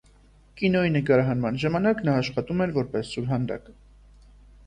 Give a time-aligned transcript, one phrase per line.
[0.59, 3.69] Կինոյի նկարահանման ժամանակ նա աշխատում էր որպես սուրհանդակ։